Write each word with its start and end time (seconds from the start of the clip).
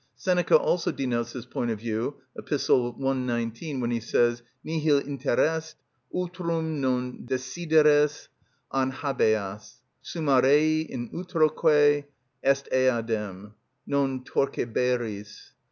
Seneca 0.15 0.57
also 0.57 0.91
denotes 0.91 1.33
this 1.33 1.45
point 1.45 1.69
of 1.69 1.77
view 1.77 2.15
(Ep. 2.35 2.49
119) 2.67 3.79
when 3.79 3.91
he 3.91 3.99
says: 3.99 4.41
"_Nihil 4.65 5.05
interest, 5.05 5.75
utrum 6.11 6.79
non 6.79 7.27
desideres, 7.27 8.27
an 8.71 8.89
habeas. 8.89 9.83
Summa 10.01 10.41
rei 10.41 10.81
in 10.81 11.11
utroque 11.13 12.05
est 12.43 12.67
eadem: 12.73 13.53
non 13.85 14.23
torqueberis. 14.23 15.51